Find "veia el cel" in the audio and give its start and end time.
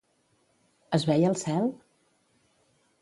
1.11-1.69